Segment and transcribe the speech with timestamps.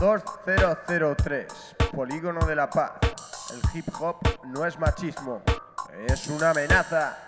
[0.00, 2.92] 2003, Polígono de la Paz.
[3.52, 5.42] El hip hop no es machismo,
[6.08, 7.18] es una amenaza.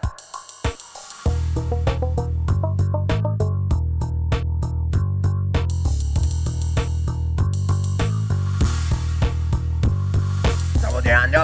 [10.80, 11.42] Saboteando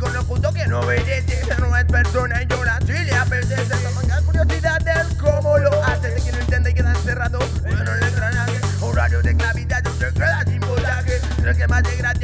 [0.00, 1.42] con lo justo que no obedece.
[1.58, 3.82] No es persona y llora si le apetece.
[3.82, 6.08] La manga curiosidad del cómo lo hace.
[6.08, 7.38] De quien no entiende y queda encerrado.
[7.64, 8.30] Uno no le entra.
[8.80, 11.20] Horario de clavidad, yo te quedas sin voltaje.
[11.42, 12.19] Lo que más de gratis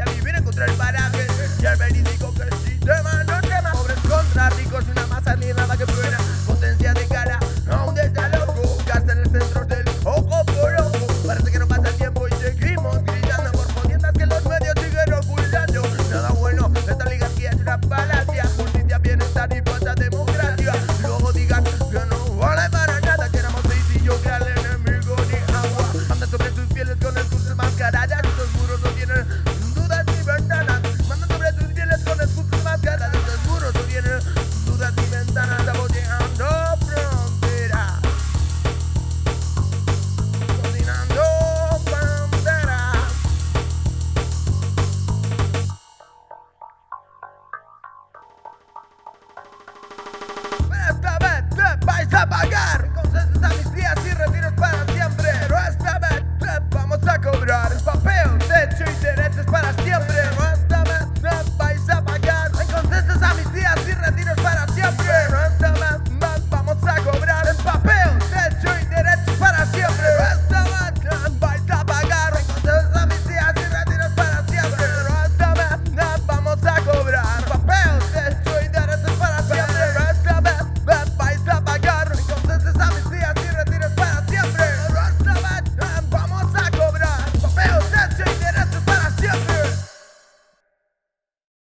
[52.07, 52.76] sa bagay